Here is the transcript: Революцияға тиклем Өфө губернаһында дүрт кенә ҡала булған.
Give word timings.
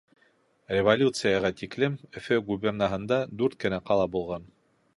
Революцияға 0.77 1.51
тиклем 1.59 1.99
Өфө 2.21 2.39
губернаһында 2.49 3.21
дүрт 3.43 3.61
кенә 3.65 3.81
ҡала 3.91 4.09
булған. 4.17 4.49